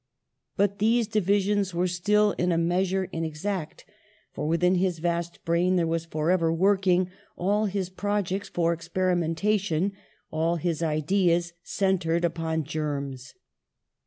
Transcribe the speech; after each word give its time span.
But 0.57 0.79
these 0.79 1.05
divisions 1.05 1.75
are 1.75 1.85
still 1.85 2.31
in 2.39 2.51
a 2.51 2.57
measure 2.57 3.03
inexact, 3.13 3.85
for, 4.31 4.47
within 4.47 4.73
his 4.73 4.97
vast 4.97 5.45
brain 5.45 5.75
that 5.75 5.85
was 5.85 6.05
forever 6.05 6.51
working 6.51 7.11
all 7.37 7.65
his 7.67 7.91
projects 7.91 8.49
for 8.49 8.73
experimentation, 8.73 9.91
all 10.31 10.55
his 10.55 10.81
ideas 10.81 11.53
centred 11.61 12.25
upon 12.25 12.63
germs. 12.63 13.35